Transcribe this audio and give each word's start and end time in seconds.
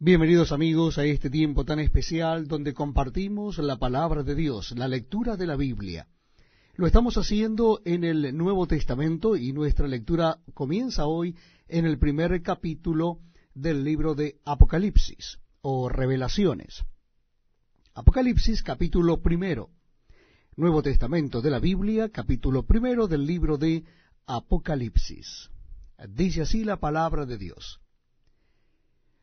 Bienvenidos 0.00 0.52
amigos 0.52 0.96
a 0.98 1.04
este 1.04 1.28
tiempo 1.28 1.64
tan 1.64 1.80
especial 1.80 2.46
donde 2.46 2.72
compartimos 2.72 3.58
la 3.58 3.80
palabra 3.80 4.22
de 4.22 4.36
Dios, 4.36 4.70
la 4.76 4.86
lectura 4.86 5.36
de 5.36 5.44
la 5.44 5.56
Biblia. 5.56 6.06
Lo 6.76 6.86
estamos 6.86 7.18
haciendo 7.18 7.80
en 7.84 8.04
el 8.04 8.36
Nuevo 8.36 8.68
Testamento 8.68 9.34
y 9.34 9.52
nuestra 9.52 9.88
lectura 9.88 10.38
comienza 10.54 11.06
hoy 11.06 11.34
en 11.66 11.84
el 11.84 11.98
primer 11.98 12.40
capítulo 12.42 13.18
del 13.54 13.82
libro 13.82 14.14
de 14.14 14.38
Apocalipsis 14.44 15.40
o 15.62 15.88
Revelaciones. 15.88 16.84
Apocalipsis 17.92 18.62
capítulo 18.62 19.20
primero. 19.20 19.70
Nuevo 20.54 20.80
Testamento 20.80 21.42
de 21.42 21.50
la 21.50 21.58
Biblia 21.58 22.08
capítulo 22.10 22.62
primero 22.62 23.08
del 23.08 23.26
libro 23.26 23.58
de 23.58 23.82
Apocalipsis. 24.26 25.50
Dice 26.08 26.42
así 26.42 26.62
la 26.62 26.76
palabra 26.76 27.26
de 27.26 27.36
Dios 27.36 27.80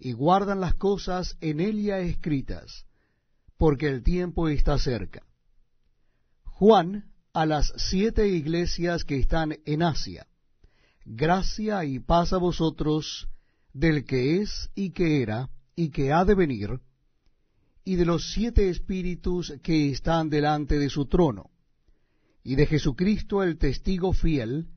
y 0.00 0.12
guardan 0.12 0.60
las 0.60 0.74
cosas 0.74 1.36
en 1.42 1.60
ella 1.60 1.98
escritas, 1.98 2.86
porque 3.58 3.86
el 3.86 4.02
tiempo 4.02 4.48
está 4.48 4.78
cerca. 4.78 5.22
Juan, 6.44 7.12
a 7.32 7.46
las 7.46 7.72
siete 7.76 8.26
iglesias 8.26 9.04
que 9.04 9.18
están 9.18 9.58
en 9.66 9.82
Asia, 9.82 10.26
gracia 11.04 11.84
y 11.84 12.00
paz 12.00 12.32
a 12.32 12.38
vosotros 12.38 13.28
del 13.72 14.04
que 14.04 14.40
es 14.40 14.70
y 14.74 14.90
que 14.90 15.22
era 15.22 15.50
y 15.76 15.90
que 15.90 16.12
ha 16.12 16.24
de 16.24 16.34
venir, 16.34 16.80
y 17.84 17.96
de 17.96 18.04
los 18.04 18.32
siete 18.32 18.68
espíritus 18.68 19.54
que 19.62 19.90
están 19.90 20.30
delante 20.30 20.78
de 20.78 20.88
su 20.88 21.06
trono, 21.06 21.50
y 22.42 22.54
de 22.54 22.66
Jesucristo 22.66 23.42
el 23.42 23.58
testigo 23.58 24.12
fiel, 24.12 24.68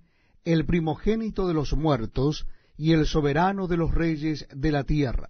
el 0.43 0.65
primogénito 0.65 1.47
de 1.47 1.53
los 1.53 1.73
muertos, 1.73 2.45
y 2.77 2.93
el 2.93 3.05
soberano 3.05 3.67
de 3.67 3.77
los 3.77 3.93
reyes 3.93 4.47
de 4.53 4.71
la 4.71 4.83
tierra, 4.83 5.29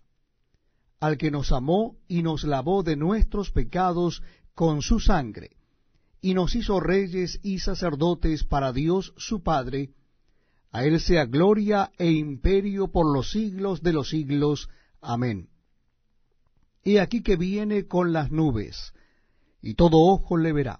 al 0.99 1.17
que 1.17 1.31
nos 1.31 1.52
amó 1.52 1.97
y 2.08 2.23
nos 2.23 2.44
lavó 2.44 2.83
de 2.83 2.95
nuestros 2.95 3.52
pecados 3.52 4.23
con 4.55 4.81
su 4.81 4.99
sangre, 4.99 5.58
y 6.21 6.33
nos 6.33 6.55
hizo 6.55 6.80
reyes 6.80 7.39
y 7.44 7.59
sacerdotes 7.59 8.45
para 8.45 8.71
Dios 8.71 9.14
su 9.17 9.44
Padre, 9.44 9.89
a 10.71 10.86
él 10.86 10.99
sea 10.99 11.25
gloria 11.25 11.91
e 11.97 12.11
imperio 12.11 12.88
por 12.88 13.14
los 13.14 13.31
siglos 13.31 13.83
de 13.83 13.94
los 13.94 14.09
siglos. 14.09 14.69
Amén. 15.02 15.49
He 16.83 16.99
aquí 16.99 17.21
que 17.21 17.36
viene 17.36 17.88
con 17.88 18.11
las 18.11 18.31
nubes, 18.31 18.94
y 19.61 19.75
todo 19.75 19.99
ojo 19.99 20.38
le 20.38 20.52
verá, 20.52 20.80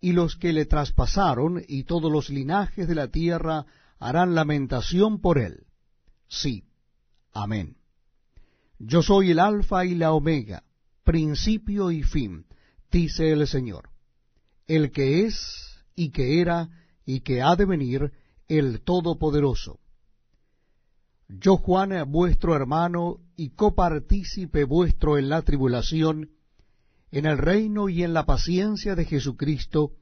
y 0.00 0.12
los 0.12 0.36
que 0.36 0.52
le 0.52 0.66
traspasaron 0.66 1.62
y 1.66 1.84
todos 1.84 2.10
los 2.10 2.28
linajes 2.28 2.86
de 2.86 2.94
la 2.94 3.08
tierra 3.08 3.66
harán 4.02 4.34
lamentación 4.34 5.20
por 5.20 5.38
él. 5.38 5.66
Sí. 6.28 6.64
Amén. 7.32 7.76
Yo 8.78 9.00
soy 9.02 9.30
el 9.30 9.38
alfa 9.38 9.84
y 9.84 9.94
la 9.94 10.12
omega, 10.12 10.64
principio 11.04 11.92
y 11.92 12.02
fin, 12.02 12.44
dice 12.90 13.30
el 13.30 13.46
Señor, 13.46 13.90
el 14.66 14.90
que 14.90 15.24
es 15.24 15.84
y 15.94 16.10
que 16.10 16.40
era 16.40 16.68
y 17.06 17.20
que 17.20 17.42
ha 17.42 17.54
de 17.54 17.64
venir, 17.64 18.12
el 18.48 18.82
Todopoderoso. 18.82 19.78
Yo, 21.28 21.56
Juan, 21.56 21.92
vuestro 22.10 22.56
hermano 22.56 23.20
y 23.36 23.50
copartícipe 23.50 24.64
vuestro 24.64 25.16
en 25.16 25.28
la 25.28 25.42
tribulación, 25.42 26.30
en 27.12 27.26
el 27.26 27.38
reino 27.38 27.88
y 27.88 28.02
en 28.02 28.14
la 28.14 28.26
paciencia 28.26 28.96
de 28.96 29.04
Jesucristo, 29.04 29.92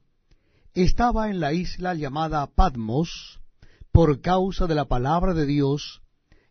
estaba 0.73 1.29
en 1.29 1.39
la 1.39 1.53
isla 1.53 1.93
llamada 1.93 2.47
Patmos, 2.47 3.40
por 3.91 4.21
causa 4.21 4.67
de 4.67 4.75
la 4.75 4.85
palabra 4.85 5.33
de 5.33 5.45
Dios 5.45 6.01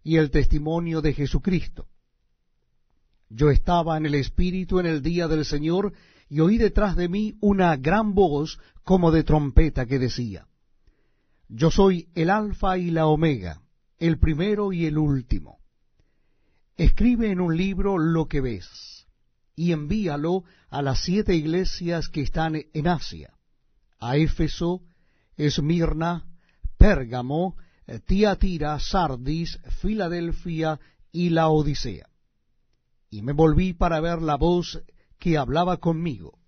y 0.02 0.16
el 0.16 0.30
testimonio 0.30 1.00
de 1.00 1.14
Jesucristo. 1.14 1.86
Yo 3.28 3.50
estaba 3.50 3.96
en 3.96 4.06
el 4.06 4.14
Espíritu 4.14 4.80
en 4.80 4.86
el 4.86 5.02
día 5.02 5.28
del 5.28 5.44
Señor 5.44 5.92
y 6.28 6.40
oí 6.40 6.58
detrás 6.58 6.96
de 6.96 7.08
mí 7.08 7.36
una 7.40 7.76
gran 7.76 8.14
voz 8.14 8.58
como 8.82 9.10
de 9.10 9.24
trompeta 9.24 9.86
que 9.86 9.98
decía, 9.98 10.46
Yo 11.48 11.70
soy 11.70 12.08
el 12.14 12.30
Alfa 12.30 12.76
y 12.78 12.90
la 12.90 13.06
Omega, 13.06 13.62
el 13.98 14.18
primero 14.18 14.72
y 14.72 14.86
el 14.86 14.98
último. 14.98 15.58
Escribe 16.76 17.30
en 17.30 17.40
un 17.40 17.56
libro 17.56 17.98
lo 17.98 18.26
que 18.26 18.40
ves 18.40 19.06
y 19.54 19.72
envíalo 19.72 20.44
a 20.70 20.82
las 20.82 21.00
siete 21.00 21.34
iglesias 21.34 22.08
que 22.08 22.22
están 22.22 22.56
en 22.72 22.88
Asia, 22.88 23.34
a 23.98 24.16
Éfeso, 24.16 24.82
Esmirna, 25.36 26.29
Pérgamo, 26.80 27.56
Tiatira, 28.06 28.78
Sardis, 28.78 29.58
Filadelfia 29.82 30.80
y 31.12 31.28
la 31.28 31.50
Odisea. 31.50 32.08
Y 33.10 33.20
me 33.20 33.34
volví 33.34 33.74
para 33.74 34.00
ver 34.00 34.22
la 34.22 34.38
voz 34.38 34.82
que 35.18 35.36
hablaba 35.36 35.76
conmigo. 35.76 36.38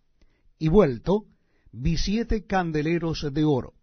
Y 0.58 0.68
vuelto, 0.68 1.26
vi 1.70 1.98
siete 1.98 2.46
candeleros 2.46 3.26
de 3.30 3.44
oro, 3.44 3.74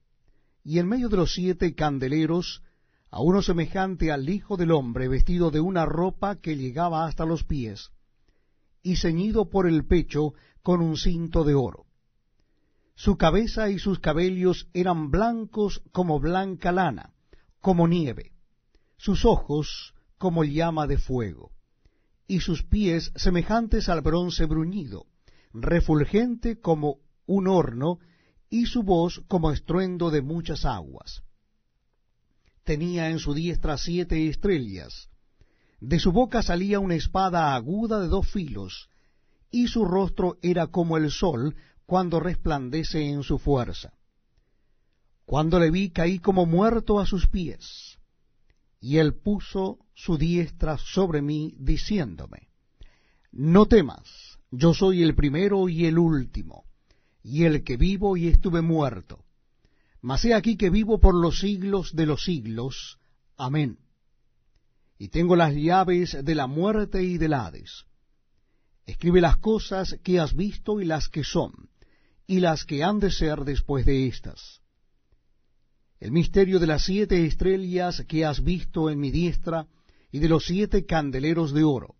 y 0.63 0.79
en 0.79 0.87
medio 0.87 1.07
de 1.09 1.17
los 1.17 1.35
siete 1.35 1.75
candeleros 1.75 2.63
a 3.11 3.21
uno 3.21 3.43
semejante 3.43 4.11
al 4.11 4.27
Hijo 4.27 4.57
del 4.57 4.71
Hombre, 4.71 5.07
vestido 5.07 5.51
de 5.51 5.59
una 5.59 5.85
ropa 5.85 6.37
que 6.37 6.57
llegaba 6.57 7.05
hasta 7.05 7.25
los 7.25 7.43
pies, 7.43 7.91
y 8.81 8.95
ceñido 8.95 9.51
por 9.51 9.67
el 9.67 9.85
pecho 9.85 10.33
con 10.63 10.81
un 10.81 10.97
cinto 10.97 11.43
de 11.43 11.53
oro 11.53 11.88
su 12.99 13.15
cabeza 13.15 13.69
y 13.69 13.79
sus 13.79 13.99
cabellos 13.99 14.67
eran 14.73 15.09
blancos 15.09 15.81
como 15.93 16.19
blanca 16.19 16.73
lana, 16.73 17.13
como 17.61 17.87
nieve, 17.87 18.33
sus 18.97 19.23
ojos 19.23 19.93
como 20.17 20.43
llama 20.43 20.85
de 20.85 20.97
fuego, 20.97 21.53
y 22.27 22.41
sus 22.41 22.63
pies 22.63 23.13
semejantes 23.15 23.87
al 23.87 24.01
bronce 24.01 24.43
bruñido, 24.47 25.05
refulgente 25.53 26.59
como 26.59 26.97
un 27.25 27.47
horno, 27.47 27.99
y 28.49 28.65
su 28.65 28.83
voz 28.83 29.23
como 29.29 29.53
estruendo 29.53 30.11
de 30.11 30.21
muchas 30.21 30.65
aguas. 30.65 31.23
Tenía 32.65 33.11
en 33.11 33.19
su 33.19 33.33
diestra 33.33 33.77
siete 33.77 34.27
estrellas, 34.27 35.07
de 35.79 35.99
su 35.99 36.11
boca 36.11 36.43
salía 36.43 36.81
una 36.81 36.95
espada 36.95 37.55
aguda 37.55 38.01
de 38.01 38.09
dos 38.09 38.29
filos, 38.29 38.89
y 39.51 39.69
su 39.69 39.85
rostro 39.85 40.37
era 40.41 40.67
como 40.67 40.97
el 40.97 41.11
sol 41.11 41.55
cuando 41.89 42.19
resplandece 42.19 43.09
en 43.09 43.23
su 43.23 43.39
fuerza. 43.39 43.91
Cuando 45.25 45.59
le 45.59 45.71
vi 45.71 45.89
caí 45.89 46.19
como 46.19 46.45
muerto 46.45 46.99
a 46.99 47.07
sus 47.07 47.25
pies, 47.25 47.97
y 48.79 48.97
él 48.97 49.15
puso 49.15 49.79
su 49.95 50.15
diestra 50.15 50.77
sobre 50.77 51.23
mí, 51.23 51.55
diciéndome, 51.57 52.49
No 53.31 53.65
temas, 53.65 54.37
yo 54.51 54.75
soy 54.75 55.01
el 55.01 55.15
primero 55.15 55.67
y 55.67 55.87
el 55.87 55.97
último, 55.97 56.65
y 57.23 57.45
el 57.45 57.63
que 57.63 57.75
vivo 57.75 58.15
y 58.17 58.27
estuve 58.27 58.61
muerto. 58.61 59.25
Mas 59.99 60.23
he 60.25 60.35
aquí 60.35 60.57
que 60.57 60.69
vivo 60.69 60.99
por 60.99 61.15
los 61.15 61.39
siglos 61.39 61.95
de 61.95 62.05
los 62.05 62.23
siglos. 62.23 62.99
Amén. 63.35 63.79
Y 64.99 65.07
tengo 65.07 65.35
las 65.35 65.55
llaves 65.55 66.23
de 66.23 66.35
la 66.35 66.45
muerte 66.45 67.01
y 67.01 67.17
del 67.17 67.33
Hades. 67.33 67.85
Escribe 68.85 69.21
las 69.21 69.37
cosas 69.37 69.97
que 70.03 70.19
has 70.19 70.35
visto 70.35 70.81
y 70.81 70.85
las 70.85 71.09
que 71.09 71.23
son 71.23 71.69
y 72.29 72.41
las 72.41 72.63
que 72.63 72.83
han 72.83 72.99
de 72.99 73.09
ser 73.09 73.39
después 73.39 73.87
de 73.87 74.05
éstas. 74.07 74.61
El 75.99 76.11
misterio 76.11 76.59
de 76.59 76.67
las 76.67 76.83
siete 76.85 77.25
estrellas 77.25 78.03
que 78.07 78.23
has 78.23 78.43
visto 78.43 78.91
en 78.91 78.99
mi 78.99 79.09
diestra 79.09 79.65
y 80.11 80.19
de 80.19 80.29
los 80.29 80.45
siete 80.45 80.85
candeleros 80.85 81.53
de 81.53 81.63
oro. 81.63 81.95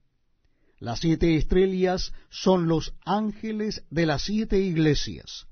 Las 0.78 1.00
siete 1.00 1.36
estrellas 1.36 2.14
son 2.30 2.68
los 2.68 2.94
ángeles 3.06 3.84
de 3.90 4.06
las 4.06 4.22
siete 4.22 4.60
iglesias, 4.60 5.48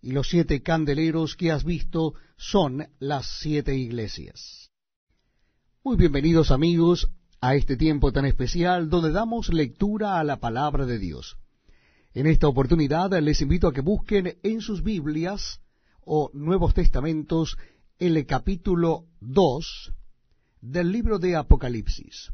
y 0.00 0.12
los 0.12 0.28
siete 0.28 0.62
candeleros 0.62 1.34
que 1.34 1.50
has 1.50 1.64
visto 1.64 2.14
son 2.36 2.86
las 3.00 3.26
siete 3.40 3.74
iglesias. 3.74 4.70
Muy 5.82 5.96
bienvenidos 5.96 6.52
amigos 6.52 7.08
a 7.40 7.56
este 7.56 7.76
tiempo 7.76 8.12
tan 8.12 8.26
especial 8.26 8.88
donde 8.88 9.10
damos 9.10 9.52
lectura 9.52 10.20
a 10.20 10.24
la 10.24 10.38
palabra 10.38 10.86
de 10.86 11.00
Dios. 11.00 11.36
En 12.14 12.28
esta 12.28 12.46
oportunidad 12.46 13.10
les 13.20 13.40
invito 13.40 13.66
a 13.66 13.72
que 13.72 13.80
busquen 13.80 14.38
en 14.44 14.60
sus 14.60 14.84
Biblias 14.84 15.60
o 16.00 16.30
Nuevos 16.32 16.72
Testamentos 16.72 17.58
el 17.98 18.24
capítulo 18.24 19.06
2 19.20 19.92
del 20.60 20.92
libro 20.92 21.18
de 21.18 21.34
Apocalipsis. 21.34 22.30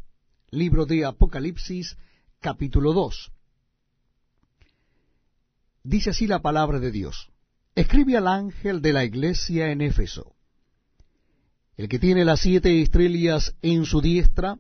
Libro 0.51 0.85
de 0.85 1.07
Apocalipsis, 1.07 1.97
capítulo 2.41 2.93
2. 2.93 3.33
Dice 5.83 6.11
así 6.11 6.27
la 6.27 6.43
palabra 6.43 6.79
de 6.79 6.91
Dios. 6.91 7.31
Escribe 7.75 8.19
al 8.19 8.29
ángel 8.29 8.83
de 8.83 8.93
la 8.93 9.07
iglesia 9.07 9.73
en 9.73 9.81
Éfeso, 9.81 10.35
el 11.79 11.89
que 11.89 11.99
tiene 11.99 12.27
las 12.27 12.41
siete 12.41 12.83
estrellas 12.83 13.57
en 13.63 13.87
su 13.87 14.03
diestra, 14.03 14.59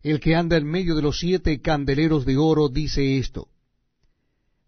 el 0.00 0.20
que 0.20 0.36
anda 0.36 0.56
en 0.56 0.64
medio 0.64 0.94
de 0.94 1.02
los 1.02 1.18
siete 1.18 1.60
candeleros 1.60 2.24
de 2.24 2.36
oro, 2.36 2.68
dice 2.68 3.18
esto. 3.18 3.48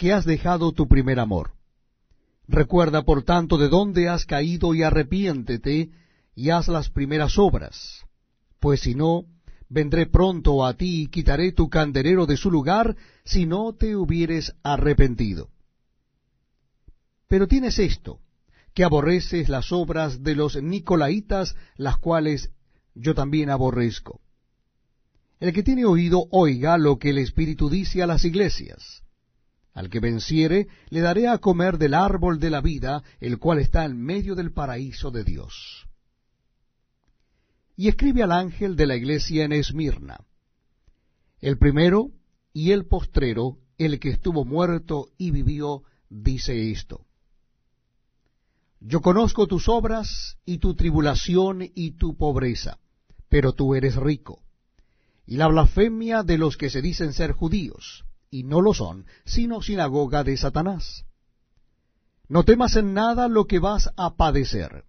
que 0.00 0.14
has 0.14 0.24
dejado 0.24 0.72
tu 0.72 0.88
primer 0.88 1.20
amor. 1.20 1.50
Recuerda, 2.48 3.02
por 3.02 3.22
tanto, 3.22 3.58
de 3.58 3.68
dónde 3.68 4.08
has 4.08 4.24
caído 4.24 4.74
y 4.74 4.82
arrepiéntete 4.82 5.90
y 6.34 6.48
haz 6.48 6.68
las 6.68 6.88
primeras 6.88 7.36
obras, 7.36 8.06
pues 8.60 8.80
si 8.80 8.94
no, 8.94 9.26
vendré 9.68 10.06
pronto 10.06 10.64
a 10.64 10.72
ti 10.72 11.02
y 11.02 11.06
quitaré 11.08 11.52
tu 11.52 11.68
candelero 11.68 12.24
de 12.24 12.38
su 12.38 12.50
lugar 12.50 12.96
si 13.26 13.44
no 13.44 13.74
te 13.74 13.94
hubieres 13.94 14.54
arrepentido. 14.62 15.50
Pero 17.28 17.46
tienes 17.46 17.78
esto, 17.78 18.20
que 18.72 18.84
aborreces 18.84 19.50
las 19.50 19.70
obras 19.70 20.22
de 20.22 20.34
los 20.34 20.56
Nicolaitas, 20.62 21.56
las 21.76 21.98
cuales 21.98 22.48
yo 22.94 23.14
también 23.14 23.50
aborrezco. 23.50 24.22
El 25.40 25.52
que 25.52 25.62
tiene 25.62 25.84
oído, 25.84 26.24
oiga 26.30 26.78
lo 26.78 26.98
que 26.98 27.10
el 27.10 27.18
Espíritu 27.18 27.68
dice 27.68 28.02
a 28.02 28.06
las 28.06 28.24
iglesias. 28.24 29.02
Al 29.72 29.88
que 29.88 30.00
venciere, 30.00 30.68
le 30.88 31.00
daré 31.00 31.28
a 31.28 31.38
comer 31.38 31.78
del 31.78 31.94
árbol 31.94 32.40
de 32.40 32.50
la 32.50 32.60
vida, 32.60 33.02
el 33.20 33.38
cual 33.38 33.60
está 33.60 33.84
en 33.84 34.00
medio 34.00 34.34
del 34.34 34.52
paraíso 34.52 35.10
de 35.10 35.24
Dios. 35.24 35.86
Y 37.76 37.88
escribe 37.88 38.22
al 38.22 38.32
ángel 38.32 38.76
de 38.76 38.86
la 38.86 38.96
iglesia 38.96 39.44
en 39.44 39.52
Esmirna. 39.52 40.18
El 41.40 41.56
primero 41.56 42.10
y 42.52 42.72
el 42.72 42.86
postrero, 42.86 43.58
el 43.78 44.00
que 44.00 44.10
estuvo 44.10 44.44
muerto 44.44 45.08
y 45.16 45.30
vivió, 45.30 45.84
dice 46.10 46.72
esto. 46.72 47.06
Yo 48.80 49.00
conozco 49.00 49.46
tus 49.46 49.68
obras 49.68 50.36
y 50.44 50.58
tu 50.58 50.74
tribulación 50.74 51.70
y 51.74 51.92
tu 51.92 52.16
pobreza, 52.16 52.78
pero 53.28 53.52
tú 53.52 53.74
eres 53.74 53.94
rico. 53.96 54.42
Y 55.26 55.36
la 55.36 55.46
blasfemia 55.46 56.22
de 56.22 56.38
los 56.38 56.56
que 56.56 56.70
se 56.70 56.82
dicen 56.82 57.12
ser 57.12 57.32
judíos 57.32 58.04
y 58.30 58.44
no 58.44 58.60
lo 58.60 58.72
son, 58.74 59.06
sino 59.24 59.60
sinagoga 59.60 60.22
de 60.22 60.36
Satanás. 60.36 61.04
No 62.28 62.44
temas 62.44 62.76
en 62.76 62.94
nada 62.94 63.28
lo 63.28 63.46
que 63.46 63.58
vas 63.58 63.90
a 63.96 64.14
padecer. 64.16 64.84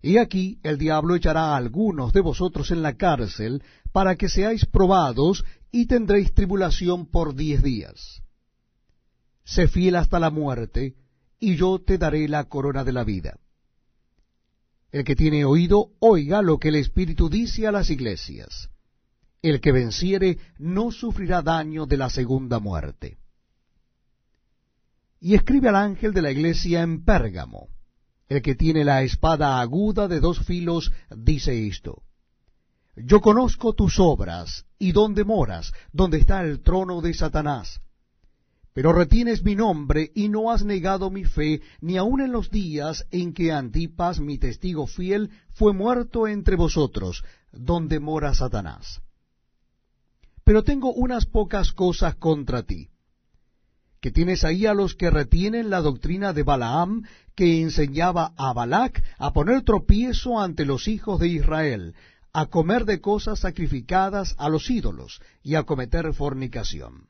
Y 0.00 0.18
aquí 0.18 0.58
el 0.62 0.78
diablo 0.78 1.14
echará 1.14 1.52
a 1.52 1.56
algunos 1.56 2.12
de 2.12 2.20
vosotros 2.20 2.70
en 2.70 2.82
la 2.82 2.94
cárcel 2.94 3.62
para 3.92 4.16
que 4.16 4.28
seáis 4.28 4.64
probados 4.66 5.44
y 5.70 5.86
tendréis 5.86 6.32
tribulación 6.32 7.06
por 7.06 7.34
diez 7.34 7.62
días. 7.62 8.22
Sé 9.44 9.68
fiel 9.68 9.96
hasta 9.96 10.18
la 10.18 10.30
muerte, 10.30 10.94
y 11.38 11.56
yo 11.56 11.78
te 11.78 11.98
daré 11.98 12.28
la 12.28 12.44
corona 12.44 12.84
de 12.84 12.92
la 12.92 13.04
vida. 13.04 13.38
El 14.90 15.04
que 15.04 15.16
tiene 15.16 15.44
oído, 15.44 15.88
oiga 15.98 16.40
lo 16.40 16.58
que 16.58 16.68
el 16.68 16.76
Espíritu 16.76 17.28
dice 17.28 17.66
a 17.66 17.72
las 17.72 17.90
iglesias 17.90 18.70
el 19.50 19.60
que 19.60 19.72
venciere 19.72 20.38
no 20.58 20.90
sufrirá 20.90 21.42
daño 21.42 21.84
de 21.84 21.98
la 21.98 22.08
segunda 22.08 22.58
muerte. 22.60 23.18
Y 25.20 25.34
escribe 25.34 25.68
al 25.68 25.76
ángel 25.76 26.14
de 26.14 26.22
la 26.22 26.30
iglesia 26.30 26.82
en 26.82 27.04
Pérgamo, 27.04 27.68
el 28.28 28.40
que 28.40 28.54
tiene 28.54 28.84
la 28.84 29.02
espada 29.02 29.60
aguda 29.60 30.08
de 30.08 30.20
dos 30.20 30.40
filos, 30.40 30.92
dice 31.14 31.66
esto. 31.66 32.02
Yo 32.96 33.20
conozco 33.20 33.74
tus 33.74 33.98
obras 33.98 34.64
y 34.78 34.92
dónde 34.92 35.24
moras, 35.24 35.72
donde 35.92 36.18
está 36.18 36.42
el 36.42 36.62
trono 36.62 37.02
de 37.02 37.12
Satanás. 37.12 37.80
Pero 38.72 38.92
retienes 38.92 39.44
mi 39.44 39.54
nombre 39.54 40.10
y 40.14 40.28
no 40.28 40.50
has 40.50 40.64
negado 40.64 41.10
mi 41.10 41.24
fe, 41.24 41.60
ni 41.80 41.98
aun 41.98 42.20
en 42.22 42.32
los 42.32 42.50
días 42.50 43.06
en 43.10 43.34
que 43.34 43.52
Antipas, 43.52 44.20
mi 44.20 44.38
testigo 44.38 44.86
fiel, 44.86 45.30
fue 45.52 45.74
muerto 45.74 46.26
entre 46.26 46.56
vosotros, 46.56 47.24
donde 47.52 48.00
mora 48.00 48.34
Satanás. 48.34 49.02
Pero 50.44 50.62
tengo 50.62 50.92
unas 50.92 51.24
pocas 51.24 51.72
cosas 51.72 52.16
contra 52.16 52.62
ti, 52.62 52.90
que 54.00 54.10
tienes 54.10 54.44
ahí 54.44 54.66
a 54.66 54.74
los 54.74 54.94
que 54.94 55.08
retienen 55.08 55.70
la 55.70 55.80
doctrina 55.80 56.34
de 56.34 56.42
Balaam, 56.42 57.04
que 57.34 57.62
enseñaba 57.62 58.34
a 58.36 58.52
Balac 58.52 59.02
a 59.18 59.32
poner 59.32 59.62
tropiezo 59.62 60.38
ante 60.38 60.66
los 60.66 60.88
hijos 60.88 61.18
de 61.18 61.28
Israel, 61.28 61.94
a 62.34 62.46
comer 62.46 62.84
de 62.84 63.00
cosas 63.00 63.40
sacrificadas 63.40 64.34
a 64.36 64.50
los 64.50 64.68
ídolos 64.68 65.22
y 65.42 65.54
a 65.54 65.62
cometer 65.62 66.12
fornicación. 66.12 67.08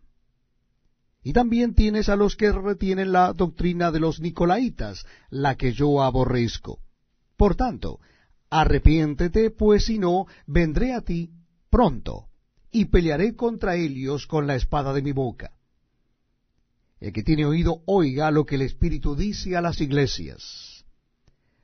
Y 1.25 1.33
también 1.33 1.75
tienes 1.75 2.09
a 2.09 2.15
los 2.15 2.37
que 2.37 2.53
retienen 2.53 3.11
la 3.11 3.33
doctrina 3.33 3.91
de 3.91 3.99
los 3.99 4.21
Nicolaitas, 4.21 5.05
la 5.31 5.57
que 5.57 5.73
yo 5.73 6.03
aborrezco. 6.03 6.79
Por 7.37 7.57
tanto, 7.57 7.99
arrepiéntete, 8.51 9.51
pues 9.51 9.87
si 9.87 9.99
no, 9.99 10.27
vendré 10.47 10.93
a 10.93 11.01
ti 11.01 11.31
pronto 11.71 12.29
y 12.75 12.87
pelearé 12.87 13.37
contra 13.37 13.77
ellos 13.77 14.27
con 14.27 14.49
la 14.49 14.57
espada 14.57 14.93
de 14.93 15.01
mi 15.01 15.13
boca. 15.13 15.53
El 16.99 17.13
que 17.13 17.23
tiene 17.23 17.47
oído, 17.47 17.85
oiga 17.87 18.33
lo 18.33 18.45
que 18.45 18.57
el 18.57 18.63
Espíritu 18.63 19.15
dice 19.15 19.57
a 19.57 19.61
las 19.61 19.81
iglesias. 19.81 20.85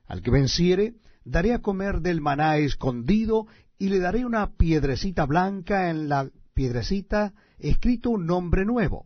Al 0.05 0.21
que 0.21 0.31
venciere, 0.31 0.95
daré 1.25 1.53
a 1.53 1.59
comer 1.59 1.99
del 1.99 2.21
maná 2.21 2.57
escondido, 2.59 3.47
y 3.77 3.89
le 3.89 3.99
daré 3.99 4.25
una 4.25 4.55
piedrecita 4.55 5.25
blanca 5.25 5.89
en 5.89 6.07
la 6.07 6.29
piedrecita 6.53 7.33
escrito 7.59 8.11
un 8.11 8.25
nombre 8.25 8.63
nuevo, 8.63 9.05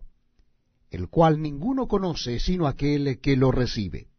el 0.92 1.10
cual 1.10 1.42
ninguno 1.42 1.88
conoce 1.88 2.40
sino 2.40 2.68
aquel 2.68 3.20
que 3.20 3.36
lo 3.36 3.52
recibe. 3.52 4.10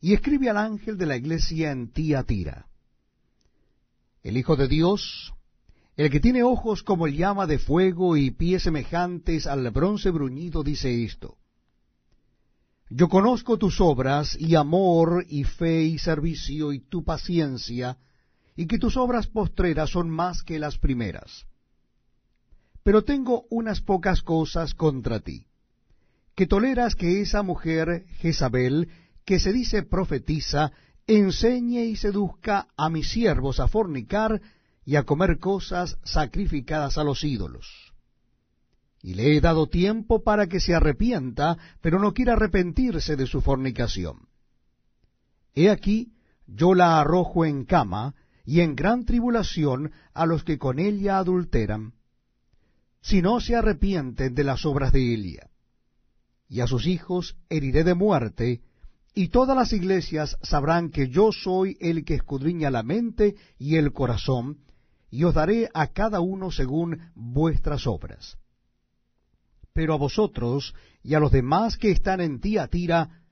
Y 0.00 0.12
escribe 0.12 0.48
al 0.48 0.58
ángel 0.58 0.96
de 0.96 1.06
la 1.06 1.16
iglesia 1.16 1.72
en 1.72 1.90
Tiatira. 1.90 2.68
El 4.22 4.36
Hijo 4.36 4.54
de 4.54 4.68
Dios, 4.68 5.32
el 5.96 6.10
que 6.10 6.20
tiene 6.20 6.42
ojos 6.42 6.82
como 6.82 7.08
llama 7.08 7.46
de 7.46 7.58
fuego 7.58 8.16
y 8.16 8.30
pies 8.30 8.64
semejantes 8.64 9.46
al 9.46 9.70
bronce 9.70 10.10
bruñido 10.10 10.62
dice 10.62 11.04
esto. 11.04 11.38
Yo 12.90 13.08
conozco 13.08 13.56
tus 13.56 13.80
obras 13.80 14.36
y 14.38 14.54
amor 14.54 15.24
y 15.28 15.44
fe 15.44 15.84
y 15.84 15.98
servicio 15.98 16.72
y 16.72 16.80
tu 16.80 17.02
paciencia, 17.02 17.98
y 18.54 18.66
que 18.66 18.78
tus 18.78 18.96
obras 18.96 19.26
postreras 19.26 19.90
son 19.90 20.08
más 20.08 20.42
que 20.42 20.58
las 20.58 20.78
primeras. 20.78 21.46
Pero 22.82 23.02
tengo 23.02 23.44
unas 23.50 23.80
pocas 23.80 24.22
cosas 24.22 24.74
contra 24.74 25.20
ti, 25.20 25.46
que 26.34 26.46
toleras 26.46 26.94
que 26.94 27.22
esa 27.22 27.42
mujer 27.42 28.06
Jezabel, 28.18 28.88
que 29.24 29.40
se 29.40 29.52
dice 29.52 29.82
profetiza, 29.82 30.72
enseñe 31.06 31.86
y 31.86 31.96
seduzca 31.96 32.68
a 32.76 32.88
mis 32.88 33.08
siervos 33.08 33.60
a 33.60 33.66
fornicar 33.66 34.40
y 34.86 34.94
a 34.94 35.02
comer 35.02 35.40
cosas 35.40 35.98
sacrificadas 36.04 36.96
a 36.96 37.04
los 37.04 37.24
ídolos. 37.24 37.92
Y 39.02 39.14
le 39.14 39.36
he 39.36 39.40
dado 39.40 39.66
tiempo 39.66 40.22
para 40.22 40.46
que 40.46 40.60
se 40.60 40.74
arrepienta, 40.74 41.58
pero 41.80 41.98
no 41.98 42.14
quiere 42.14 42.32
arrepentirse 42.32 43.16
de 43.16 43.26
su 43.26 43.42
fornicación. 43.42 44.28
He 45.54 45.70
aquí, 45.70 46.12
yo 46.46 46.74
la 46.74 47.00
arrojo 47.00 47.44
en 47.44 47.64
cama 47.64 48.14
y 48.44 48.60
en 48.60 48.76
gran 48.76 49.04
tribulación 49.04 49.90
a 50.14 50.24
los 50.24 50.44
que 50.44 50.56
con 50.56 50.78
ella 50.78 51.18
adulteran, 51.18 51.94
si 53.02 53.22
no 53.22 53.40
se 53.40 53.56
arrepienten 53.56 54.34
de 54.34 54.44
las 54.44 54.64
obras 54.64 54.92
de 54.92 55.14
Elia. 55.14 55.50
Y 56.48 56.60
a 56.60 56.68
sus 56.68 56.86
hijos 56.86 57.36
heriré 57.48 57.82
de 57.82 57.94
muerte, 57.94 58.60
y 59.14 59.28
todas 59.28 59.56
las 59.56 59.72
iglesias 59.72 60.36
sabrán 60.42 60.90
que 60.90 61.08
yo 61.08 61.32
soy 61.32 61.76
el 61.80 62.04
que 62.04 62.14
escudriña 62.14 62.70
la 62.70 62.84
mente 62.84 63.34
y 63.58 63.76
el 63.76 63.92
corazón, 63.92 64.58
y 65.16 65.24
os 65.24 65.32
daré 65.32 65.70
a 65.72 65.86
cada 65.94 66.20
uno 66.20 66.50
según 66.50 67.00
vuestras 67.14 67.86
obras. 67.86 68.36
Pero 69.72 69.94
a 69.94 69.96
vosotros 69.96 70.74
y 71.02 71.14
a 71.14 71.20
los 71.20 71.32
demás 71.32 71.78
que 71.78 71.90
están 71.90 72.20
en 72.20 72.38
Tiatira, 72.38 73.22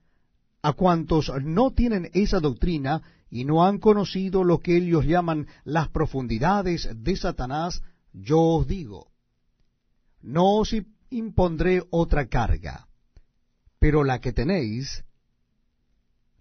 a 0.63 0.73
cuantos 0.73 1.31
no 1.43 1.73
tienen 1.73 2.09
esa 2.15 2.41
doctrina 2.41 3.03
y 3.29 3.45
no 3.45 3.67
han 3.67 3.81
conocido 3.81 4.45
lo 4.45 4.61
que 4.61 4.79
ellos 4.79 5.05
llaman 5.05 5.47
las 5.65 5.89
profundidades 5.89 6.89
de 6.97 7.17
Satanás, 7.17 7.83
yo 8.15 8.41
os 8.41 8.67
digo, 8.67 9.11
no 10.23 10.61
os 10.61 10.75
impondré 11.11 11.83
otra 11.91 12.29
carga, 12.29 12.89
pero 13.79 14.05
la 14.05 14.23
que 14.23 14.33
tenéis, 14.33 15.05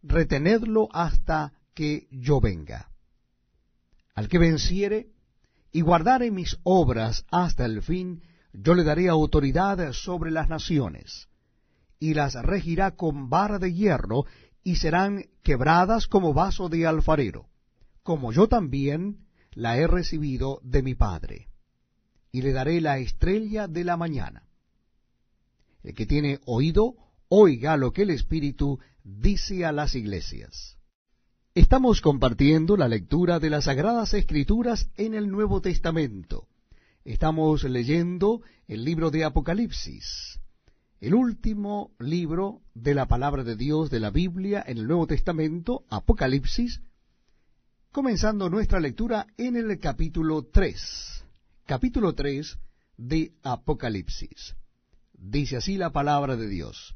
retenedlo 0.04 0.88
hasta 0.94 1.52
que 1.74 2.08
yo 2.12 2.40
venga. 2.40 2.90
Al 4.16 4.30
que 4.30 4.38
venciere 4.38 5.13
y 5.74 5.82
guardare 5.82 6.30
mis 6.30 6.58
obras 6.64 7.26
hasta 7.32 7.66
el 7.66 7.82
fin, 7.82 8.22
yo 8.54 8.76
le 8.76 8.84
daré 8.84 9.10
autoridad 9.10 9.92
sobre 9.92 10.30
las 10.30 10.48
naciones, 10.48 11.28
y 12.00 12.14
las 12.14 12.36
regirá 12.36 12.92
con 12.92 13.30
vara 13.30 13.58
de 13.58 13.74
hierro, 13.74 14.26
y 14.64 14.76
serán 14.76 15.26
quebradas 15.42 16.08
como 16.08 16.34
vaso 16.34 16.70
de 16.70 16.86
alfarero, 16.86 17.48
como 18.04 18.32
yo 18.32 18.48
también 18.48 19.26
la 19.52 19.78
he 19.78 19.88
recibido 19.88 20.60
de 20.64 20.84
mi 20.84 20.94
Padre. 20.94 21.50
Y 22.32 22.44
le 22.44 22.54
daré 22.54 22.80
la 22.80 23.00
estrella 23.00 23.68
de 23.68 23.84
la 23.84 23.98
mañana. 23.98 24.44
El 25.82 25.96
que 25.96 26.06
tiene 26.06 26.40
oído, 26.46 26.96
oiga 27.30 27.78
lo 27.78 27.92
que 27.92 28.04
el 28.04 28.12
Espíritu 28.12 28.80
dice 29.04 29.66
a 29.66 29.72
las 29.72 29.96
iglesias. 29.96 30.78
Estamos 31.56 32.02
compartiendo 32.02 32.78
la 32.78 32.88
lectura 32.88 33.40
de 33.40 33.52
las 33.52 33.66
Sagradas 33.66 34.16
Escrituras 34.16 34.90
en 34.98 35.14
el 35.14 35.30
Nuevo 35.30 35.62
Testamento. 35.62 36.48
Estamos 37.06 37.64
leyendo 37.64 38.42
el 38.68 38.84
libro 38.84 39.12
de 39.12 39.24
Apocalipsis, 39.24 40.40
el 41.00 41.14
último 41.14 41.92
libro 42.00 42.64
de 42.74 42.96
la 42.96 43.08
palabra 43.08 43.44
de 43.44 43.56
Dios 43.56 43.92
de 43.92 44.00
la 44.00 44.10
Biblia 44.10 44.64
en 44.66 44.80
el 44.80 44.88
Nuevo 44.88 45.06
Testamento, 45.06 45.86
Apocalipsis, 45.92 46.82
comenzando 47.92 48.50
nuestra 48.50 48.80
lectura 48.80 49.28
en 49.38 49.56
el 49.56 49.78
capítulo 49.78 50.46
3, 50.46 51.24
capítulo 51.68 52.16
3 52.16 52.58
de 52.98 53.32
Apocalipsis. 53.44 54.56
Dice 55.14 55.58
así 55.58 55.78
la 55.78 55.92
palabra 55.92 56.36
de 56.36 56.48
Dios. 56.48 56.96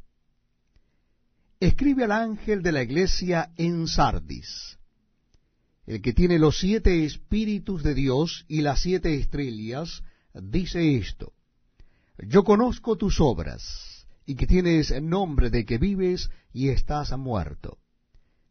Escribe 1.59 2.03
al 2.03 2.11
ángel 2.11 2.61
de 2.61 2.71
la 2.71 2.83
iglesia 2.83 3.51
en 3.57 3.87
Sardis, 3.87 4.77
el 5.87 6.03
que 6.03 6.13
tiene 6.13 6.37
los 6.37 6.59
siete 6.59 7.03
espíritus 7.03 7.81
de 7.81 7.95
Dios 7.95 8.45
y 8.47 8.61
las 8.61 8.81
siete 8.81 9.15
estrellas, 9.15 10.03
dice 10.35 10.97
esto, 10.97 11.33
Yo 12.19 12.43
conozco 12.43 12.95
tus 12.95 13.19
obras, 13.19 14.05
y 14.27 14.35
que 14.35 14.45
tienes 14.45 15.01
nombre 15.01 15.49
de 15.49 15.65
que 15.65 15.79
vives 15.79 16.29
y 16.53 16.69
estás 16.69 17.17
muerto. 17.17 17.79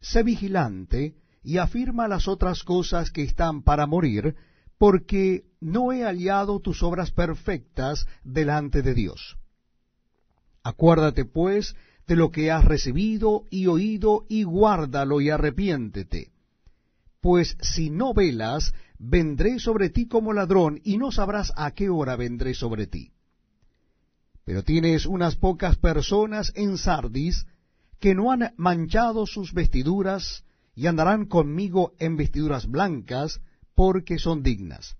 Sé 0.00 0.24
vigilante 0.24 1.14
y 1.44 1.58
afirma 1.58 2.08
las 2.08 2.26
otras 2.26 2.64
cosas 2.64 3.12
que 3.12 3.22
están 3.22 3.62
para 3.62 3.86
morir, 3.86 4.34
porque 4.78 5.44
no 5.60 5.92
he 5.92 6.02
hallado 6.02 6.58
tus 6.58 6.82
obras 6.82 7.12
perfectas 7.12 8.08
delante 8.24 8.82
de 8.82 8.94
Dios. 8.94 9.36
Acuérdate, 10.64 11.24
pues, 11.24 11.76
de 12.06 12.16
lo 12.16 12.30
que 12.30 12.50
has 12.50 12.64
recibido 12.64 13.44
y 13.50 13.66
oído, 13.66 14.26
y 14.28 14.44
guárdalo 14.44 15.20
y 15.20 15.30
arrepiéntete. 15.30 16.30
Pues 17.20 17.56
si 17.60 17.90
no 17.90 18.14
velas, 18.14 18.72
vendré 18.98 19.58
sobre 19.58 19.90
ti 19.90 20.06
como 20.06 20.32
ladrón, 20.32 20.80
y 20.84 20.98
no 20.98 21.10
sabrás 21.10 21.52
a 21.56 21.72
qué 21.72 21.88
hora 21.88 22.16
vendré 22.16 22.54
sobre 22.54 22.86
ti. 22.86 23.12
Pero 24.44 24.62
tienes 24.62 25.06
unas 25.06 25.34
pocas 25.34 25.76
personas 25.76 26.52
en 26.54 26.78
Sardis 26.78 27.46
que 27.98 28.14
no 28.14 28.30
han 28.30 28.52
manchado 28.56 29.26
sus 29.26 29.52
vestiduras, 29.52 30.44
y 30.76 30.86
andarán 30.86 31.24
conmigo 31.24 31.94
en 31.98 32.16
vestiduras 32.16 32.66
blancas, 32.66 33.40
porque 33.74 34.18
son 34.18 34.42
dignas. 34.42 34.96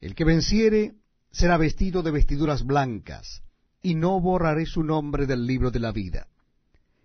El 0.00 0.14
que 0.14 0.24
venciere 0.24 0.94
será 1.30 1.56
vestido 1.56 2.02
de 2.02 2.12
vestiduras 2.12 2.64
blancas, 2.64 3.42
y 3.82 3.94
no 3.94 4.20
borraré 4.20 4.66
su 4.66 4.82
nombre 4.82 5.26
del 5.26 5.46
libro 5.46 5.70
de 5.70 5.80
la 5.80 5.92
vida. 5.92 6.28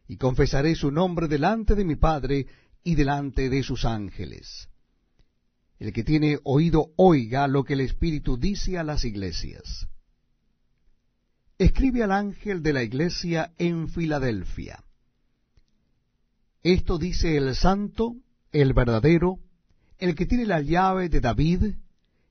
Y 0.07 0.17
confesaré 0.17 0.75
su 0.75 0.91
nombre 0.91 1.27
delante 1.27 1.75
de 1.75 1.85
mi 1.85 1.95
Padre 1.95 2.47
y 2.83 2.95
delante 2.95 3.49
de 3.49 3.63
sus 3.63 3.85
ángeles. 3.85 4.67
El 5.79 5.93
que 5.93 6.03
tiene 6.03 6.39
oído 6.43 6.91
oiga 6.95 7.47
lo 7.47 7.63
que 7.63 7.73
el 7.73 7.81
Espíritu 7.81 8.37
dice 8.37 8.77
a 8.77 8.83
las 8.83 9.03
iglesias. 9.05 9.87
Escribe 11.57 12.03
al 12.03 12.11
ángel 12.11 12.61
de 12.63 12.73
la 12.73 12.83
iglesia 12.83 13.53
en 13.57 13.87
Filadelfia. 13.87 14.83
Esto 16.63 16.97
dice 16.97 17.37
el 17.37 17.55
santo, 17.55 18.15
el 18.51 18.73
verdadero, 18.73 19.39
el 19.97 20.15
que 20.15 20.25
tiene 20.25 20.45
la 20.45 20.61
llave 20.61 21.09
de 21.09 21.21
David, 21.21 21.75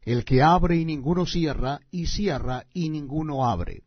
el 0.03 0.25
que 0.25 0.43
abre 0.43 0.77
y 0.77 0.85
ninguno 0.85 1.27
cierra, 1.27 1.81
y 1.91 2.07
cierra 2.07 2.67
y 2.73 2.89
ninguno 2.89 3.47
abre. 3.47 3.83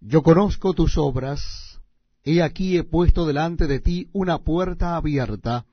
Yo 0.00 0.22
conozco 0.22 0.74
tus 0.74 0.96
obras, 0.96 1.80
he 2.22 2.40
aquí 2.40 2.76
he 2.76 2.84
puesto 2.84 3.26
delante 3.26 3.66
de 3.66 3.80
ti 3.80 4.08
una 4.12 4.38
puerta 4.38 4.94
abierta, 4.94 5.66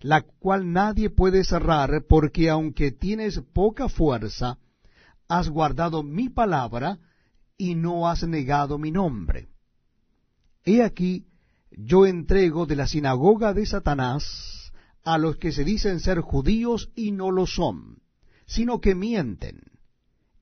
la 0.00 0.22
cual 0.22 0.72
nadie 0.72 1.08
puede 1.08 1.44
cerrar, 1.44 2.04
porque 2.08 2.50
aunque 2.50 2.90
tienes 2.90 3.40
poca 3.52 3.88
fuerza, 3.88 4.58
has 5.28 5.48
guardado 5.48 6.02
mi 6.02 6.28
palabra 6.28 6.98
y 7.56 7.76
no 7.76 8.08
has 8.08 8.26
negado 8.26 8.76
mi 8.76 8.90
nombre. 8.90 9.48
He 10.64 10.82
aquí, 10.82 11.26
yo 11.70 12.06
entrego 12.06 12.66
de 12.66 12.74
la 12.74 12.88
sinagoga 12.88 13.54
de 13.54 13.66
Satanás 13.66 14.72
a 15.04 15.16
los 15.16 15.36
que 15.36 15.52
se 15.52 15.62
dicen 15.64 16.00
ser 16.00 16.20
judíos 16.20 16.90
y 16.96 17.12
no 17.12 17.30
lo 17.30 17.46
son, 17.46 18.02
sino 18.46 18.80
que 18.80 18.96
mienten 18.96 19.69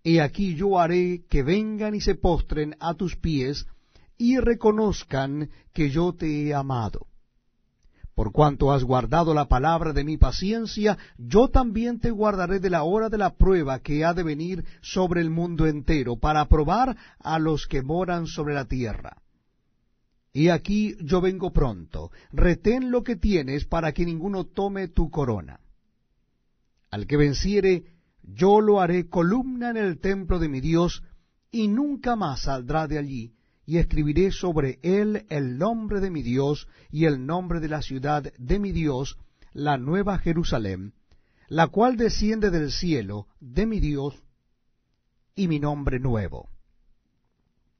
He 0.05 0.21
aquí 0.21 0.55
yo 0.55 0.79
haré 0.79 1.25
que 1.29 1.43
vengan 1.43 1.95
y 1.95 2.01
se 2.01 2.15
postren 2.15 2.77
a 2.81 2.95
tus 2.95 3.17
pies 3.17 3.67
y 4.17 4.39
reconozcan 4.39 5.51
que 5.73 5.91
yo 5.91 6.13
te 6.13 6.47
he 6.47 6.55
amado. 6.55 7.07
Por 8.15 8.33
cuanto 8.33 8.73
has 8.73 8.83
guardado 8.83 9.33
la 9.33 9.47
palabra 9.47 9.93
de 9.93 10.03
mi 10.03 10.17
paciencia, 10.17 10.99
yo 11.19 11.47
también 11.47 12.01
te 12.01 12.11
guardaré 12.11 12.59
de 12.59 12.69
la 12.69 12.83
hora 12.83 13.09
de 13.09 13.17
la 13.17 13.37
prueba 13.37 13.79
que 13.79 14.05
ha 14.05 14.13
de 14.13 14.25
venir 14.25 14.65
sobre 14.81 15.21
el 15.21 15.31
mundo 15.31 15.69
entero, 15.69 16.17
para 16.17 16.45
probar 16.47 16.97
a 17.21 17.39
los 17.39 17.69
que 17.69 17.81
moran 17.81 18.27
sobre 18.27 18.55
la 18.55 18.65
tierra. 18.65 19.23
Y 20.33 20.49
aquí 20.49 20.97
yo 21.01 21.21
vengo 21.21 21.53
pronto, 21.53 22.11
retén 22.33 22.91
lo 22.91 23.05
que 23.05 23.15
tienes 23.15 23.67
para 23.67 23.93
que 23.93 24.05
ninguno 24.05 24.45
tome 24.45 24.89
tu 24.89 25.11
corona. 25.11 25.61
Al 26.91 27.07
que 27.07 27.17
venciere, 27.17 27.85
yo 28.35 28.61
lo 28.61 28.81
haré 28.81 29.09
columna 29.09 29.71
en 29.71 29.77
el 29.77 29.99
templo 30.01 30.39
de 30.39 30.49
mi 30.49 30.61
Dios, 30.61 31.03
y 31.51 31.69
nunca 31.69 32.15
más 32.15 32.43
saldrá 32.43 32.87
de 32.87 32.99
allí, 32.99 33.33
y 33.65 33.79
escribiré 33.79 34.33
sobre 34.33 34.79
él 34.83 35.27
el 35.31 35.59
nombre 35.59 36.01
de 36.01 36.11
mi 36.11 36.23
Dios 36.23 36.69
y 36.91 37.05
el 37.07 37.27
nombre 37.27 37.61
de 37.61 37.69
la 37.69 37.83
ciudad 37.83 38.33
de 38.39 38.59
mi 38.59 38.73
Dios, 38.73 39.19
la 39.53 39.79
nueva 39.79 40.19
Jerusalén, 40.19 40.95
la 41.49 41.69
cual 41.69 41.97
desciende 41.97 42.51
del 42.51 42.71
cielo 42.71 43.29
de 43.41 43.67
mi 43.67 43.81
Dios, 43.81 44.15
y 45.35 45.49
mi 45.49 45.59
nombre 45.59 45.99
nuevo. 45.99 46.51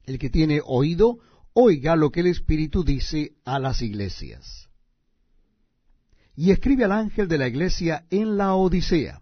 El 0.03 0.17
que 0.17 0.29
tiene 0.29 0.61
oído, 0.65 1.19
oiga 1.53 1.95
lo 1.95 2.09
que 2.09 2.21
el 2.21 2.27
Espíritu 2.27 2.83
dice 2.83 3.33
a 3.45 3.59
las 3.59 3.81
iglesias. 3.81 4.69
Y 6.35 6.51
escribe 6.51 6.85
al 6.85 6.93
ángel 6.93 7.27
de 7.27 7.37
la 7.37 7.47
iglesia 7.47 8.05
en 8.09 8.37
la 8.37 8.55
Odisea 8.55 9.21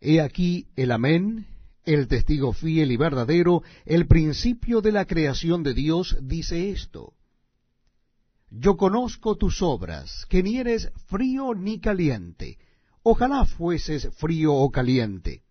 He 0.00 0.20
aquí 0.20 0.66
el 0.76 0.92
amén, 0.92 1.46
el 1.84 2.08
testigo 2.08 2.52
fiel 2.52 2.92
y 2.92 2.96
verdadero, 2.96 3.62
el 3.84 4.06
principio 4.06 4.80
de 4.80 4.92
la 4.92 5.04
creación 5.06 5.62
de 5.62 5.74
Dios, 5.74 6.16
dice 6.20 6.70
esto. 6.70 7.14
Yo 8.50 8.76
conozco 8.76 9.36
tus 9.36 9.62
obras, 9.62 10.26
que 10.28 10.42
ni 10.42 10.58
eres 10.58 10.90
frío 11.06 11.54
ni 11.54 11.80
caliente. 11.80 12.58
Ojalá 13.02 13.44
fueses 13.44 14.08
frío 14.16 14.54
o 14.54 14.70
caliente. 14.70 15.42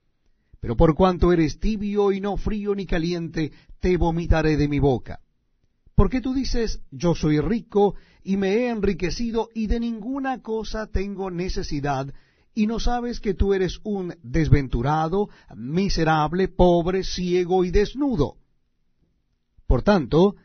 Pero 0.59 0.75
por 0.75 0.95
cuanto 0.95 1.31
eres 1.31 1.59
tibio 1.59 2.11
y 2.11 2.21
no 2.21 2.37
frío 2.37 2.73
ni 2.75 2.85
caliente, 2.85 3.51
te 3.79 3.97
vomitaré 3.97 4.57
de 4.57 4.67
mi 4.67 4.79
boca. 4.79 5.19
Porque 5.95 6.21
tú 6.21 6.33
dices, 6.33 6.81
yo 6.91 7.15
soy 7.15 7.39
rico 7.39 7.95
y 8.23 8.37
me 8.37 8.49
he 8.49 8.69
enriquecido 8.69 9.49
y 9.53 9.67
de 9.67 9.79
ninguna 9.79 10.41
cosa 10.41 10.87
tengo 10.87 11.31
necesidad, 11.31 12.13
y 12.55 12.67
no 12.67 12.79
sabes 12.79 13.19
que 13.19 13.33
tú 13.33 13.53
eres 13.53 13.81
un 13.83 14.15
desventurado, 14.24 15.29
miserable, 15.55 16.47
pobre, 16.47 17.03
ciego 17.03 17.65
y 17.65 17.69
desnudo. 17.69 18.38
Por 19.67 19.83
tanto, 19.83 20.35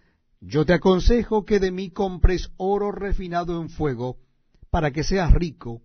yo 0.40 0.66
te 0.66 0.72
aconsejo 0.72 1.44
que 1.44 1.60
de 1.60 1.70
mí 1.70 1.90
compres 1.90 2.50
oro 2.56 2.90
refinado 2.90 3.62
en 3.62 3.70
fuego, 3.70 4.18
para 4.70 4.90
que 4.90 5.04
seas 5.04 5.32
rico, 5.32 5.82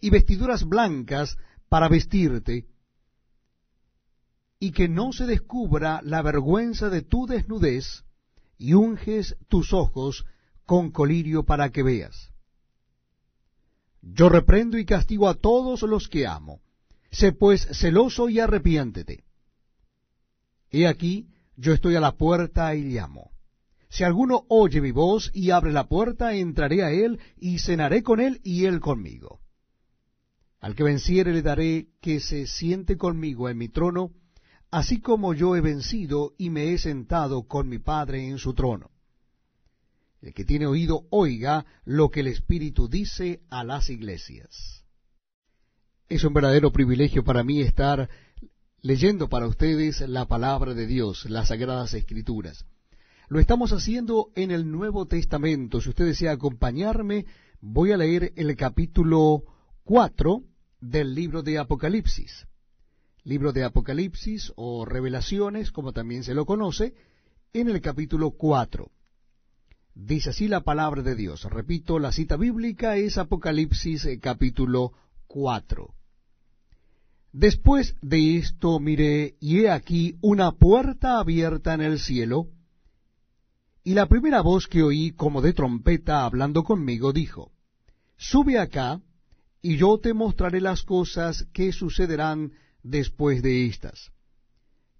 y 0.00 0.10
vestiduras 0.10 0.64
blancas 0.64 1.36
para 1.68 1.88
vestirte, 1.88 2.66
y 4.60 4.70
que 4.70 4.88
no 4.88 5.12
se 5.12 5.26
descubra 5.26 6.00
la 6.04 6.22
vergüenza 6.22 6.88
de 6.88 7.02
tu 7.02 7.26
desnudez, 7.26 8.04
y 8.58 8.74
unges 8.74 9.36
tus 9.48 9.72
ojos 9.72 10.24
con 10.66 10.92
colirio 10.92 11.44
para 11.44 11.70
que 11.70 11.82
veas. 11.82 12.29
Yo 14.02 14.28
reprendo 14.28 14.78
y 14.78 14.84
castigo 14.84 15.28
a 15.28 15.34
todos 15.34 15.82
los 15.82 16.08
que 16.08 16.26
amo. 16.26 16.60
Sé 17.10 17.32
pues 17.32 17.66
celoso 17.72 18.28
y 18.28 18.40
arrepiéntete. 18.40 19.24
He 20.70 20.86
aquí, 20.86 21.28
yo 21.56 21.72
estoy 21.72 21.96
a 21.96 22.00
la 22.00 22.12
puerta 22.12 22.74
y 22.74 22.82
llamo. 22.84 23.30
Si 23.88 24.04
alguno 24.04 24.44
oye 24.48 24.80
mi 24.80 24.92
voz 24.92 25.30
y 25.34 25.50
abre 25.50 25.72
la 25.72 25.88
puerta, 25.88 26.34
entraré 26.34 26.84
a 26.84 26.92
él 26.92 27.18
y 27.36 27.58
cenaré 27.58 28.02
con 28.02 28.20
él 28.20 28.40
y 28.44 28.66
él 28.66 28.78
conmigo. 28.78 29.40
Al 30.60 30.76
que 30.76 30.84
venciere 30.84 31.32
le 31.32 31.42
daré 31.42 31.88
que 32.00 32.20
se 32.20 32.46
siente 32.46 32.96
conmigo 32.96 33.48
en 33.48 33.58
mi 33.58 33.68
trono, 33.68 34.12
así 34.70 35.00
como 35.00 35.34
yo 35.34 35.56
he 35.56 35.60
vencido 35.60 36.34
y 36.38 36.50
me 36.50 36.72
he 36.72 36.78
sentado 36.78 37.48
con 37.48 37.68
mi 37.68 37.78
Padre 37.78 38.28
en 38.28 38.38
su 38.38 38.54
trono. 38.54 38.90
El 40.20 40.34
que 40.34 40.44
tiene 40.44 40.66
oído, 40.66 41.06
oiga 41.10 41.64
lo 41.84 42.10
que 42.10 42.20
el 42.20 42.26
Espíritu 42.26 42.88
dice 42.88 43.40
a 43.48 43.64
las 43.64 43.88
iglesias. 43.88 44.84
Es 46.08 46.24
un 46.24 46.34
verdadero 46.34 46.72
privilegio 46.72 47.24
para 47.24 47.42
mí 47.42 47.60
estar 47.60 48.10
leyendo 48.82 49.28
para 49.28 49.46
ustedes 49.46 50.00
la 50.00 50.26
palabra 50.26 50.74
de 50.74 50.86
Dios, 50.86 51.28
las 51.30 51.48
sagradas 51.48 51.94
escrituras. 51.94 52.66
Lo 53.28 53.38
estamos 53.38 53.72
haciendo 53.72 54.30
en 54.34 54.50
el 54.50 54.70
Nuevo 54.70 55.06
Testamento. 55.06 55.80
Si 55.80 55.88
usted 55.88 56.04
desea 56.04 56.32
acompañarme, 56.32 57.26
voy 57.60 57.92
a 57.92 57.96
leer 57.96 58.32
el 58.36 58.56
capítulo 58.56 59.44
4 59.84 60.42
del 60.80 61.14
libro 61.14 61.42
de 61.42 61.58
Apocalipsis. 61.58 62.46
Libro 63.22 63.52
de 63.52 63.64
Apocalipsis 63.64 64.52
o 64.56 64.84
Revelaciones, 64.84 65.70
como 65.70 65.92
también 65.92 66.24
se 66.24 66.34
lo 66.34 66.44
conoce, 66.44 66.94
en 67.52 67.68
el 67.68 67.80
capítulo 67.80 68.32
4. 68.32 68.90
Dice 69.94 70.30
así 70.30 70.48
la 70.48 70.60
palabra 70.60 71.02
de 71.02 71.14
Dios. 71.14 71.44
Repito, 71.44 71.98
la 71.98 72.12
cita 72.12 72.36
bíblica 72.36 72.96
es 72.96 73.18
Apocalipsis 73.18 74.04
eh, 74.04 74.18
capítulo 74.20 74.92
4. 75.26 75.94
Después 77.32 77.94
de 78.02 78.38
esto 78.38 78.80
miré, 78.80 79.36
y 79.40 79.60
he 79.60 79.70
aquí 79.70 80.16
una 80.20 80.52
puerta 80.52 81.18
abierta 81.18 81.74
en 81.74 81.80
el 81.82 81.98
cielo, 81.98 82.48
y 83.84 83.94
la 83.94 84.06
primera 84.06 84.40
voz 84.40 84.66
que 84.66 84.82
oí 84.82 85.12
como 85.12 85.40
de 85.40 85.52
trompeta 85.52 86.24
hablando 86.24 86.64
conmigo 86.64 87.12
dijo, 87.12 87.52
Sube 88.16 88.58
acá, 88.58 89.00
y 89.62 89.76
yo 89.76 89.98
te 89.98 90.14
mostraré 90.14 90.60
las 90.60 90.82
cosas 90.82 91.46
que 91.52 91.72
sucederán 91.72 92.52
después 92.82 93.42
de 93.42 93.66
estas. 93.66 94.10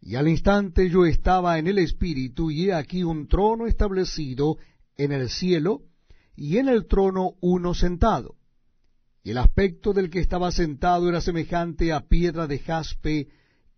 Y 0.01 0.15
al 0.15 0.29
instante 0.29 0.89
yo 0.89 1.05
estaba 1.05 1.59
en 1.59 1.67
el 1.67 1.79
Espíritu, 1.79 2.51
y 2.51 2.69
he 2.69 2.75
aquí 2.75 3.03
un 3.03 3.27
trono 3.29 3.67
establecido 3.67 4.57
en 5.05 5.13
el 5.13 5.31
cielo, 5.31 5.83
y 6.37 6.59
en 6.59 6.69
el 6.69 6.87
trono 6.87 7.35
uno 7.41 7.75
sentado. 7.75 8.37
Y 9.23 9.33
el 9.33 9.39
aspecto 9.39 9.93
del 9.93 10.11
que 10.11 10.21
estaba 10.21 10.51
sentado 10.51 11.09
era 11.09 11.21
semejante 11.21 11.93
a 11.93 12.09
piedra 12.09 12.47
de 12.47 12.59
jaspe 12.59 13.29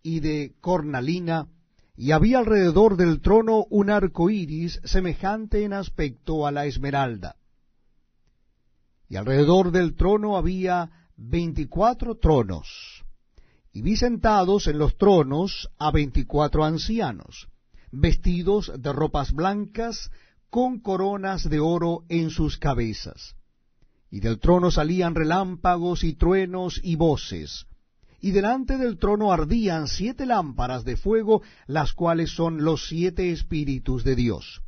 y 0.01 0.19
de 0.19 0.55
cornalina, 0.61 1.47
y 1.95 2.11
había 2.11 2.39
alrededor 2.39 2.97
del 2.97 3.21
trono 3.21 3.65
un 3.69 3.89
arco 3.89 4.29
iris 4.29 4.79
semejante 4.83 5.63
en 5.63 5.73
aspecto 5.73 6.47
a 6.47 6.51
la 6.51 6.65
esmeralda 6.65 7.37
y 9.13 9.15
alrededor 9.15 9.69
del 9.69 9.93
trono 9.93 10.37
había 10.37 10.89
veinticuatro 11.15 12.15
tronos, 12.15 13.03
y 13.71 13.83
vi 13.83 13.95
sentados 13.95 14.65
en 14.65 14.79
los 14.79 14.97
tronos 14.97 15.69
a 15.77 15.91
veinticuatro 15.91 16.63
ancianos, 16.63 17.47
vestidos 17.91 18.71
de 18.75 18.91
ropas 18.91 19.31
blancas, 19.31 20.09
con 20.53 20.81
coronas 20.81 21.49
de 21.49 21.59
oro 21.59 22.03
en 22.09 22.29
sus 22.29 22.59
cabezas. 22.59 23.35
Y 24.11 24.19
del 24.19 24.37
trono 24.37 24.69
salían 24.69 25.15
relámpagos 25.15 26.03
y 26.03 26.13
truenos 26.13 26.79
y 26.83 26.95
voces, 26.95 27.65
y 28.21 28.29
delante 28.29 28.77
del 28.77 28.99
trono 28.99 29.31
ardían 29.31 29.87
siete 29.87 30.27
lámparas 30.27 30.85
de 30.85 30.95
fuego, 30.95 31.41
las 31.65 31.93
cuales 31.93 32.35
son 32.35 32.63
los 32.63 32.87
siete 32.87 33.31
espíritus 33.31 34.03
de 34.03 34.15
Dios. 34.15 34.61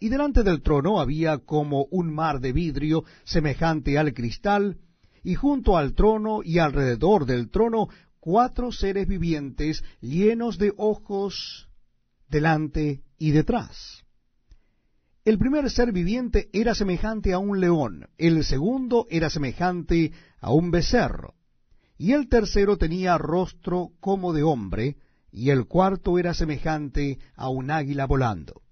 Y 0.00 0.08
delante 0.08 0.42
del 0.42 0.62
trono 0.62 0.98
había 0.98 1.36
como 1.36 1.84
un 1.90 2.10
mar 2.10 2.40
de 2.40 2.54
vidrio 2.54 3.04
semejante 3.24 3.98
al 3.98 4.14
cristal, 4.14 4.78
y 5.22 5.34
junto 5.34 5.76
al 5.76 5.92
trono 5.92 6.40
y 6.42 6.58
alrededor 6.58 7.26
del 7.26 7.50
trono 7.50 7.88
cuatro 8.18 8.72
seres 8.72 9.06
vivientes 9.06 9.84
llenos 10.00 10.56
de 10.56 10.72
ojos 10.78 11.68
delante 12.30 13.02
y 13.18 13.32
detrás. 13.32 14.07
El 15.28 15.36
primer 15.36 15.68
ser 15.68 15.92
viviente 15.92 16.48
era 16.54 16.74
semejante 16.74 17.34
a 17.34 17.38
un 17.38 17.60
león, 17.60 18.08
el 18.16 18.44
segundo 18.44 19.06
era 19.10 19.28
semejante 19.28 20.12
a 20.40 20.50
un 20.54 20.70
becerro, 20.70 21.34
y 21.98 22.12
el 22.12 22.30
tercero 22.30 22.78
tenía 22.78 23.18
rostro 23.18 23.90
como 24.00 24.32
de 24.32 24.42
hombre, 24.42 24.96
y 25.30 25.50
el 25.50 25.66
cuarto 25.66 26.18
era 26.18 26.32
semejante 26.32 27.18
a 27.36 27.50
un 27.50 27.70
águila 27.70 28.06
volando. 28.06 28.62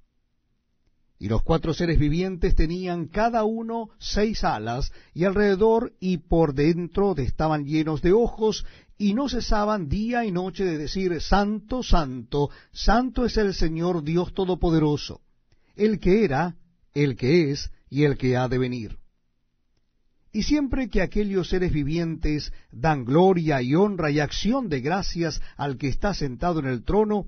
Y 1.18 1.28
los 1.28 1.42
cuatro 1.42 1.74
seres 1.74 1.98
vivientes 1.98 2.54
tenían 2.54 3.08
cada 3.08 3.44
uno 3.44 3.90
seis 3.98 4.42
alas, 4.42 4.92
y 5.12 5.24
alrededor 5.24 5.92
y 6.00 6.16
por 6.16 6.54
dentro 6.54 7.14
estaban 7.18 7.66
llenos 7.66 8.00
de 8.00 8.14
ojos, 8.14 8.64
y 8.96 9.12
no 9.12 9.28
cesaban 9.28 9.90
día 9.90 10.24
y 10.24 10.32
noche 10.32 10.64
de 10.64 10.78
decir, 10.78 11.20
Santo, 11.20 11.82
Santo, 11.82 12.48
Santo 12.72 13.26
es 13.26 13.36
el 13.36 13.52
Señor 13.52 14.02
Dios 14.04 14.32
Todopoderoso, 14.32 15.20
el 15.76 16.00
que 16.00 16.24
era, 16.24 16.56
el 16.94 17.16
que 17.16 17.50
es, 17.50 17.70
y 17.88 18.04
el 18.04 18.16
que 18.16 18.36
ha 18.36 18.48
de 18.48 18.58
venir. 18.58 18.98
Y 20.32 20.42
siempre 20.42 20.88
que 20.88 21.00
aquellos 21.00 21.48
seres 21.48 21.72
vivientes 21.72 22.52
dan 22.70 23.04
gloria 23.04 23.62
y 23.62 23.74
honra 23.74 24.10
y 24.10 24.20
acción 24.20 24.68
de 24.68 24.80
gracias 24.80 25.40
al 25.56 25.78
que 25.78 25.88
está 25.88 26.12
sentado 26.12 26.60
en 26.60 26.66
el 26.66 26.84
trono, 26.84 27.26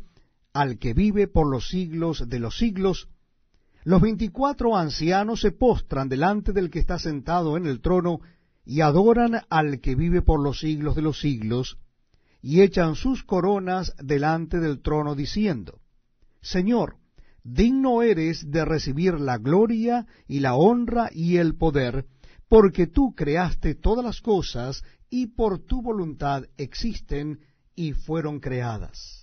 al 0.52 0.78
que 0.78 0.92
vive 0.92 1.28
por 1.28 1.50
los 1.50 1.68
siglos 1.68 2.28
de 2.28 2.38
los 2.38 2.58
siglos, 2.58 3.08
los 3.84 4.02
veinticuatro 4.02 4.76
ancianos 4.76 5.40
se 5.40 5.52
postran 5.52 6.08
delante 6.08 6.52
del 6.52 6.68
que 6.68 6.80
está 6.80 6.98
sentado 6.98 7.56
en 7.56 7.66
el 7.66 7.80
trono 7.80 8.20
y 8.66 8.82
adoran 8.82 9.40
al 9.48 9.80
que 9.80 9.94
vive 9.94 10.20
por 10.20 10.42
los 10.42 10.58
siglos 10.60 10.94
de 10.94 11.02
los 11.02 11.20
siglos, 11.20 11.78
y 12.42 12.60
echan 12.60 12.94
sus 12.94 13.24
coronas 13.24 13.94
delante 14.02 14.60
del 14.60 14.82
trono 14.82 15.14
diciendo, 15.14 15.80
Señor, 16.42 16.96
digno 17.52 18.02
eres 18.02 18.50
de 18.50 18.64
recibir 18.64 19.18
la 19.18 19.38
gloria 19.38 20.06
y 20.26 20.40
la 20.40 20.54
honra 20.54 21.08
y 21.12 21.36
el 21.36 21.56
poder, 21.56 22.06
porque 22.48 22.86
tú 22.86 23.14
creaste 23.14 23.74
todas 23.74 24.04
las 24.04 24.20
cosas 24.20 24.82
y 25.10 25.28
por 25.28 25.58
tu 25.58 25.82
voluntad 25.82 26.44
existen 26.56 27.40
y 27.74 27.92
fueron 27.92 28.40
creadas. 28.40 29.17